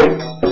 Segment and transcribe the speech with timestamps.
[0.00, 0.49] thank you.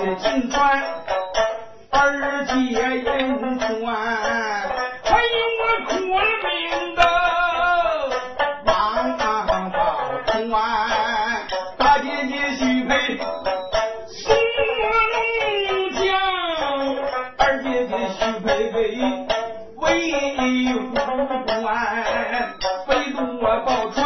[0.00, 0.56] 姐金钏，
[1.90, 2.00] 二
[2.46, 2.78] 姐银
[3.58, 3.84] 钏，
[5.04, 6.48] 还有我苦命
[6.96, 6.98] 的
[8.64, 8.72] 王
[9.18, 9.28] 宝
[10.24, 10.32] 钏。
[11.76, 12.90] 大姐姐许配
[14.08, 14.24] 宋
[15.68, 16.00] 龙江，
[17.36, 18.76] 二姐姐许配为
[19.76, 19.84] 魏
[20.72, 20.78] 虎
[21.62, 21.68] 官，
[22.86, 22.88] 非
[23.42, 24.00] 我宝钏，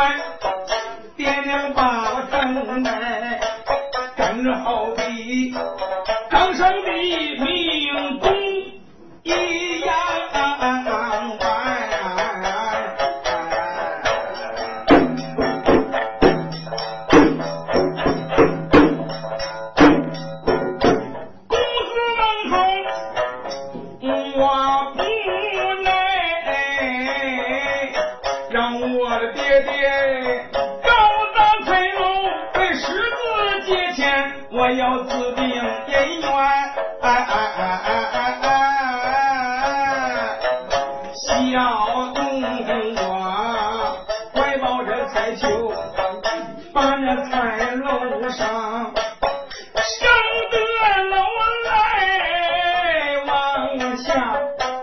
[1.16, 1.78] 爹娘把
[2.14, 3.13] 我疼爱。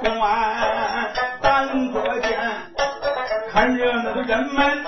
[0.03, 1.13] 公安
[1.43, 2.39] 三子间，
[3.51, 4.83] 看热闹的人们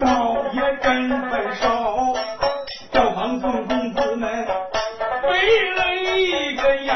[0.00, 2.14] 倒也真不少。
[2.92, 4.46] 赵匡孙公子们
[5.22, 5.28] 背
[5.74, 6.94] 了一个眼，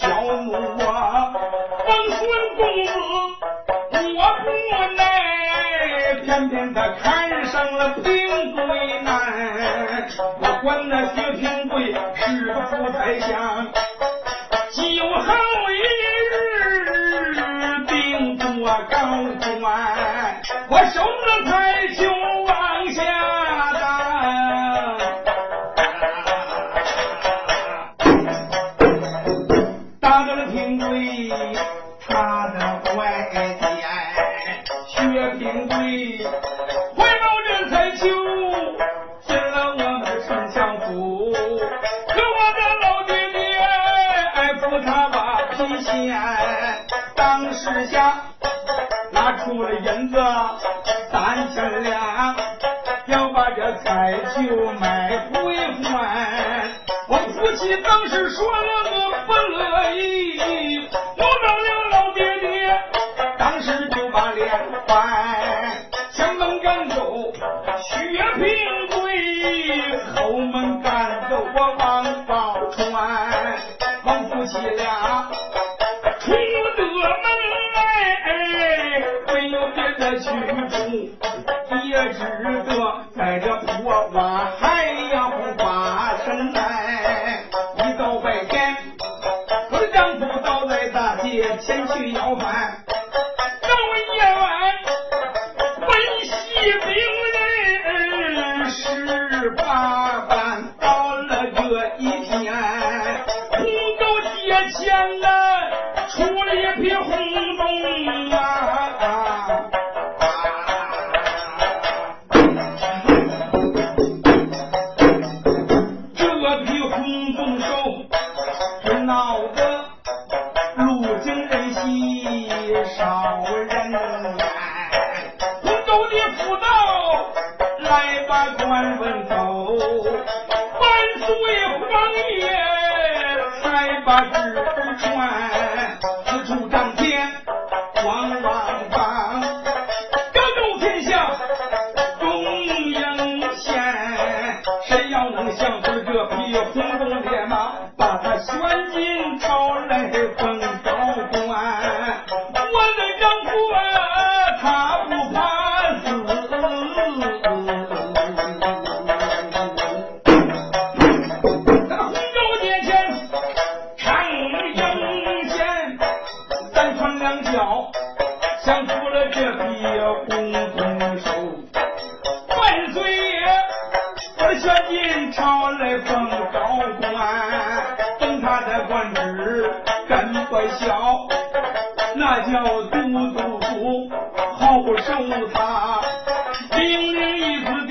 [0.00, 0.08] 小
[0.42, 0.52] 奴
[0.84, 1.32] 啊，
[1.86, 2.20] 王孙
[2.56, 2.90] 公子
[4.16, 4.44] 我不
[4.96, 5.04] 耐，
[6.24, 10.08] 偏偏他看上了平贵男，
[10.40, 13.64] 我管那薛平贵是个富财家。
[19.34, 22.33] 不完，我手子太穷。
[53.82, 56.70] 摆酒买回欢，
[57.08, 58.90] 我夫妻当时说了个
[59.26, 62.80] 不乐意，我老了老爹爹，
[63.38, 64.48] 当时就把脸
[64.86, 64.98] 翻，
[66.12, 67.32] 前门赶走
[67.82, 67.98] 薛
[68.36, 72.13] 平贵，后门赶走我王。
[82.14, 87.44] 只得载着火把还要把身来。
[87.76, 88.76] 一到白天
[89.70, 92.83] 我的丈夫到来大街前去要饭。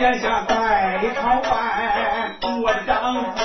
[0.03, 3.39] 一子殿下在朝外，我的丈夫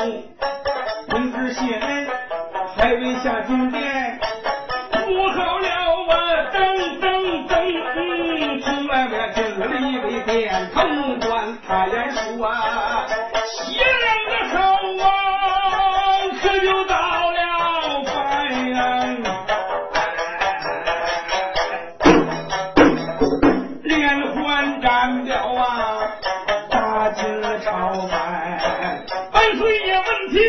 [30.18, 30.40] 闻听。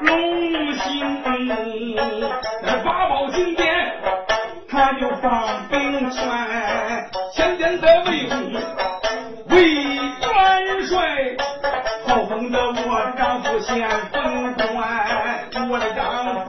[0.00, 3.66] 龙兴在八宝金殿，
[4.68, 6.20] 他就放兵权，
[7.32, 8.52] 前殿的魏公
[9.50, 11.36] 魏元帅，
[12.08, 14.68] 后封的我的丈夫先封官，
[15.70, 16.48] 我的丈夫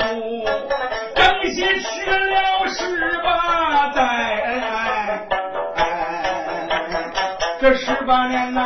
[1.15, 1.23] 正
[1.53, 4.01] 西吃了十八载，
[7.61, 8.64] 这十八年呐，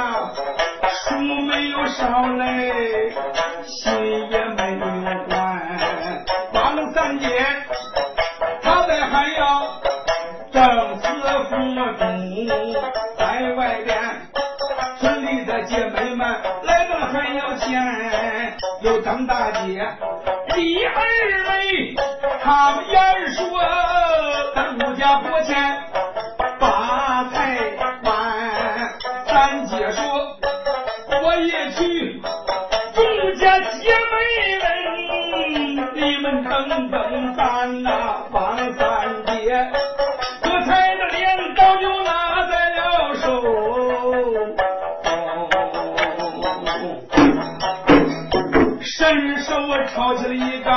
[1.60, 3.12] 没有少嘞，
[3.66, 5.78] 心也没有关。
[6.54, 7.28] 王三姐，
[8.62, 9.82] 他在还要
[10.54, 11.06] 正四
[11.50, 11.82] 父主
[13.18, 14.00] 在外边，
[15.02, 16.26] 村里的姐妹们
[16.64, 19.86] 来到还要钱，有张大姐、
[20.56, 20.96] 李二
[21.44, 21.94] 妹，
[22.42, 23.60] 他们言说
[24.56, 25.78] 咱陆家拨钱
[36.30, 37.90] 们，你们等等咱呐，
[38.32, 39.72] 王三姐，
[40.44, 43.42] 这才着镰刀就拿在了手，
[48.82, 49.54] 伸手
[49.88, 50.70] 抄起了一个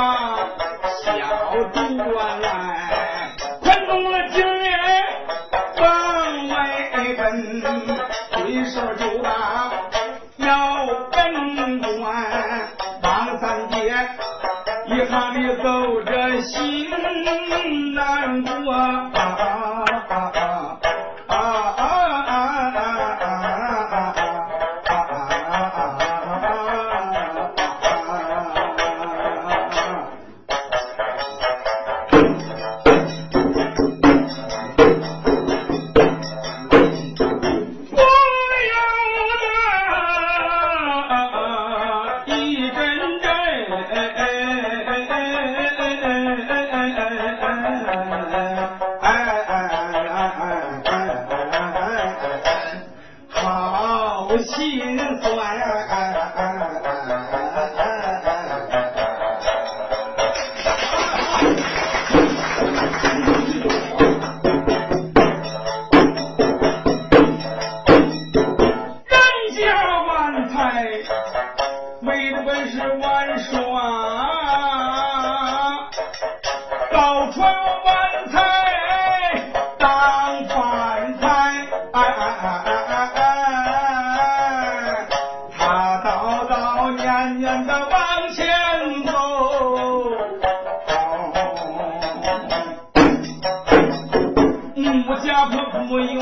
[95.33, 96.19] 家婆不愿，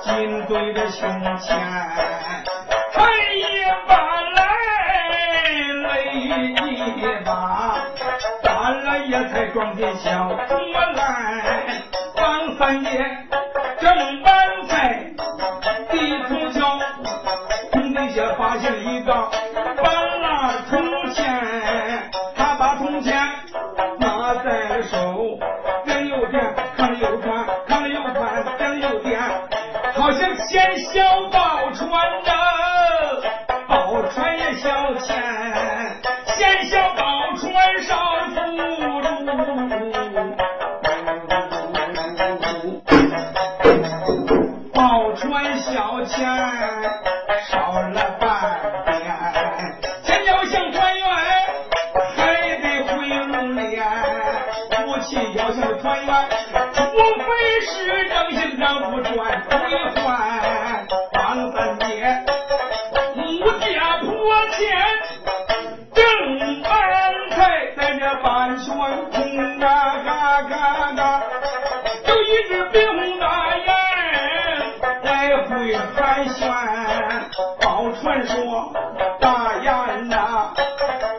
[0.00, 1.56] 紧对着胸前，
[2.92, 3.44] 黑一
[3.86, 3.94] 把
[4.34, 4.36] 来
[5.84, 7.78] 泪一把，
[8.42, 10.36] 干了也才装进小我
[10.96, 11.66] 来。
[12.16, 13.27] 王三爷
[27.68, 29.20] 刚，又看，点了又扁，
[29.94, 31.88] 好像见小宝船
[32.24, 32.32] 呐，
[78.08, 78.72] 传说，
[79.20, 80.50] 大雁呐，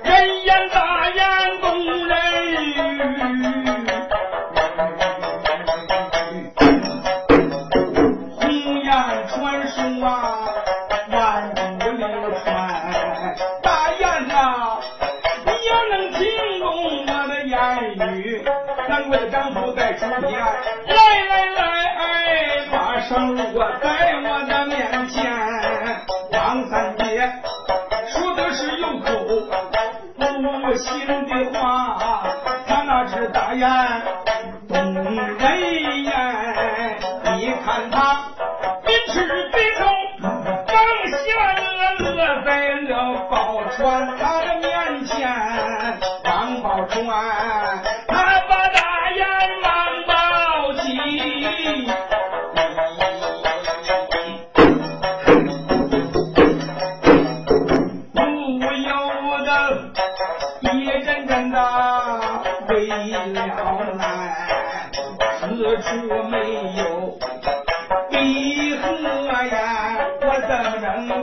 [0.03, 2.17] 人言大雁动人
[2.51, 2.57] 语，
[8.39, 8.49] 红
[8.81, 8.91] 雁
[9.27, 10.49] 传说啊，
[11.11, 12.07] 万古流
[12.43, 12.47] 传。
[13.61, 14.79] 大雁呐，
[15.45, 16.25] 你要能听
[16.59, 18.43] 懂我的言语，
[18.89, 20.97] 难怪丈夫在书边来
[21.29, 21.61] 来来，
[21.99, 25.38] 哎把声落在我的面前。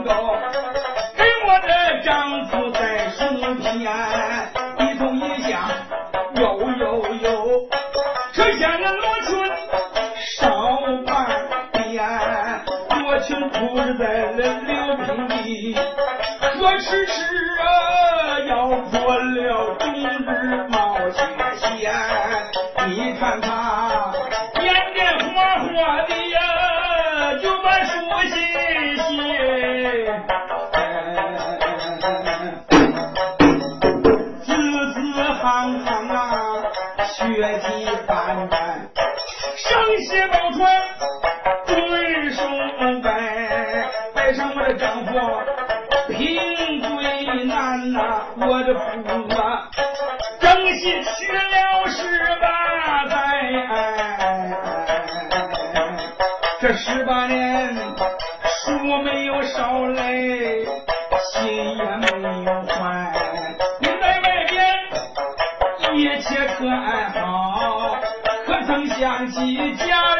[0.07, 3.19] 给我的丈夫在书
[3.55, 3.91] 篇？
[4.77, 5.69] 低头一想，
[6.35, 6.41] 呦
[6.79, 6.83] 呦
[7.15, 7.27] 呦，
[8.31, 9.27] 这下人罗裙
[10.39, 11.27] 少半
[11.73, 12.07] 边，
[13.01, 15.75] 罗裙铺着在了六平地。
[16.39, 17.13] 可是是
[17.61, 17.67] 啊，
[18.47, 21.19] 要做了冬日冒雪
[21.57, 21.91] 险。
[22.87, 24.13] 你看他
[24.61, 26.39] 眼眼花花的呀，
[27.41, 27.99] 就把书
[28.29, 28.37] 信
[44.27, 45.13] 带，上我的丈夫。
[46.09, 48.79] 贫贵难呐、我的父
[49.41, 49.69] 啊，
[50.41, 53.15] 正心吃了十八载，
[56.59, 57.73] 这十八年
[58.65, 60.65] 书没有少嘞，
[61.31, 63.13] 心也没有坏。
[63.79, 64.59] 你在外边
[65.95, 67.97] 一切可安好，
[68.45, 70.16] 可曾想起家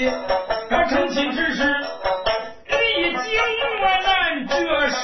[0.00, 0.10] 曾想起
[0.70, 1.62] 这成亲之事，
[2.68, 3.22] 历经
[3.80, 4.54] 磨难，这
[4.88, 4.96] 是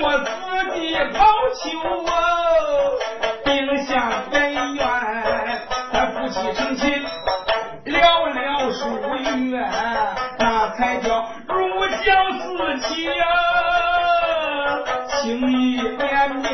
[0.00, 0.30] 我自
[0.74, 2.98] 己抛求哦，
[3.44, 4.84] 定下本愿，
[5.92, 7.04] 咱夫妻成亲，
[7.84, 8.98] 了了书
[9.48, 9.70] 院，
[10.38, 13.24] 那才叫如胶似漆呀，
[15.20, 16.50] 情意绵绵。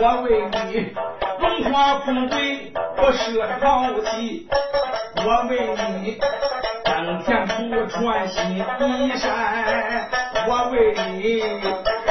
[0.00, 0.92] 我为你
[1.40, 3.66] 荣华富贵，我舍豪
[4.10, 4.46] 气。
[8.00, 8.62] 穿新衣
[9.16, 10.08] 衫，
[10.46, 11.42] 我为你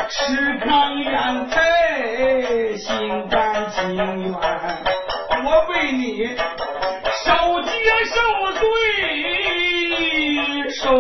[0.10, 1.56] 吃糠咽菜，
[2.78, 4.04] 心甘情愿。
[5.46, 6.28] 我为你
[7.24, 7.72] 受劫
[8.04, 8.16] 受
[8.60, 8.62] 罪，
[10.72, 10.92] 受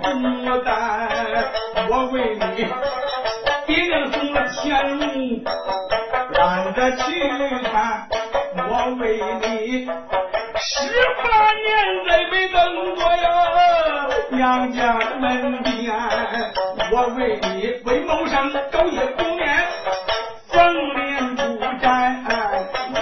[0.00, 0.08] 孤
[0.64, 0.70] 单。
[1.90, 2.66] 我为你
[3.66, 5.04] 爹娘送了钱路，
[6.32, 7.02] 懒得去
[7.70, 8.08] 看。
[8.56, 9.02] 我为
[9.42, 9.86] 你。
[10.62, 10.68] 十
[11.22, 11.64] 八年
[12.06, 12.58] 再没等
[12.94, 13.26] 过呀，
[14.30, 15.92] 娘家门边，
[16.92, 19.66] 我为你为谋生昼夜不眠，
[20.48, 21.40] 逢连不
[21.80, 22.24] 沾，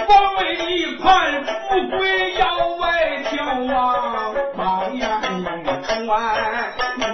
[0.07, 2.43] 我为你盼富贵要
[2.77, 2.83] 外
[3.31, 3.31] 眺
[3.73, 5.07] 啊，望眼
[5.39, 5.41] 欲
[6.05, 6.09] 穿，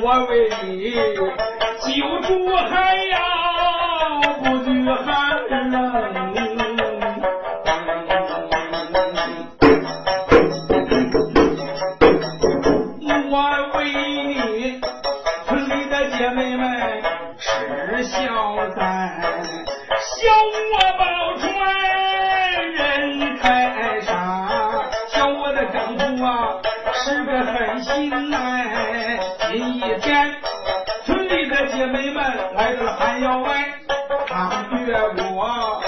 [0.01, 0.91] 我为你
[1.81, 3.13] 救助还要
[4.41, 5.03] 不惧寒
[5.49, 6.54] 冷。
[25.71, 26.59] 丈夫啊
[26.93, 28.65] 是个狠心男。
[29.51, 30.35] 今一天，
[31.05, 33.65] 村里的姐妹们来到了寒窑外，
[34.27, 35.81] 他约我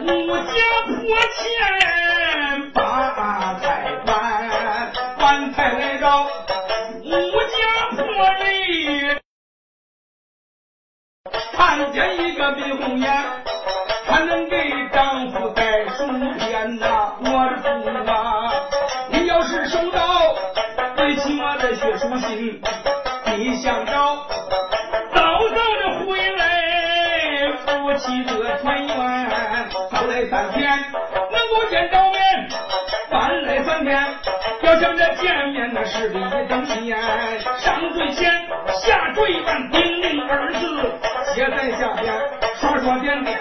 [0.00, 0.52] 五家
[0.86, 0.92] 坡
[1.34, 2.78] 前把
[3.60, 4.12] 菜搬，
[5.18, 6.26] 搬菜来到。
[7.04, 7.56] 五家
[7.96, 8.02] 坡
[8.44, 8.44] 里
[11.52, 13.06] 看见一个鼻红眼，
[14.06, 14.54] 他能给
[14.92, 16.06] 丈夫带书
[16.38, 17.24] 篇呐、我
[17.62, 18.43] 的父啊，
[21.04, 22.62] 最起我的血书信，
[23.36, 24.26] 你想找
[25.14, 28.96] 早早的回来，夫妻的团圆，
[29.90, 30.64] 早来三天
[31.30, 32.48] 能够见着面，
[33.10, 34.02] 晚来三天。
[34.64, 36.96] 要想这见面那是一等烟，
[37.58, 38.32] 上嘴前
[38.68, 40.90] 下坠完叮咛二字，
[41.34, 42.14] 写在下边
[42.56, 43.38] 刷刷点点，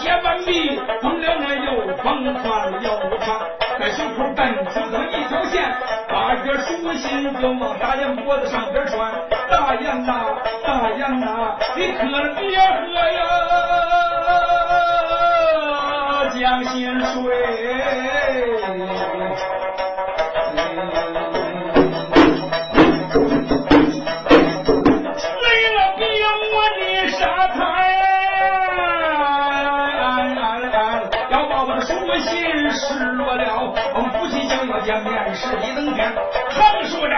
[0.00, 3.40] 写完毕，封了那又封传又传，
[3.80, 5.68] 在袖口蹬出这么一条线，
[6.08, 9.12] 把这书信就往大雁脖子上边穿。
[9.50, 10.26] 大雁呐，
[10.64, 12.04] 大雁呐，你可
[12.40, 13.31] 别喝呀，
[35.34, 36.12] 是一等天，
[36.50, 37.16] 常说着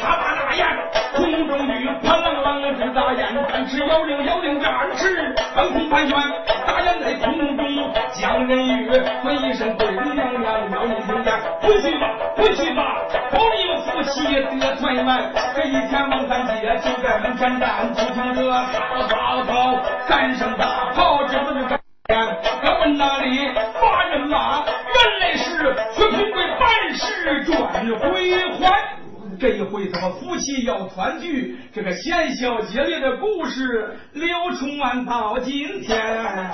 [0.00, 0.66] 他把大雁
[1.14, 6.16] 空中举，啪啷啷只大雁，展翅摇铃摇铃展翅，半空盘旋，
[6.66, 8.88] 大雁在空中将人语，
[9.24, 12.82] 问一声贵人娘娘，要你听见，回去吧，回去吧，
[13.32, 15.32] 保你们夫妻得团圆。
[15.54, 18.64] 这一天王三姐就在门前站，就听着嗷
[19.10, 21.80] 嗷嗷三声大炮，这不是干？
[22.62, 23.50] 要问哪里
[23.80, 24.62] 把人骂？
[24.64, 26.32] 原来是薛平
[26.96, 27.06] 贵。
[27.06, 28.98] 是转回还，
[29.38, 34.28] 这一回咱们夫妻要团聚，这个贤孝节烈的故事流
[34.58, 36.50] 传到今天。